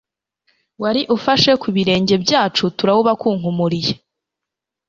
wari 0.81 1.01
ufashe 1.15 1.51
ku 1.61 1.67
birenge 1.75 2.13
byacu 2.23 2.63
turawubakunkumururiye. 2.77 3.93